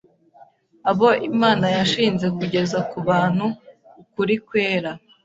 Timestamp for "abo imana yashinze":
0.89-2.27